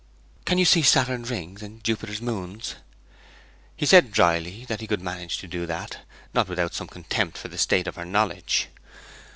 'Can 0.45 0.57
you 0.57 0.65
see 0.65 0.81
Saturn's 0.81 1.29
ring 1.29 1.59
and 1.61 1.83
Jupiter's 1.83 2.23
moons?' 2.23 2.73
He 3.75 3.85
said 3.85 4.11
drily 4.11 4.65
that 4.65 4.81
he 4.81 4.87
could 4.87 4.99
manage 4.99 5.37
to 5.37 5.47
do 5.47 5.67
that, 5.67 5.99
not 6.33 6.49
without 6.49 6.73
some 6.73 6.87
contempt 6.87 7.37
for 7.37 7.49
the 7.49 7.57
state 7.59 7.85
of 7.85 7.97
her 7.97 8.05
knowledge. 8.05 8.69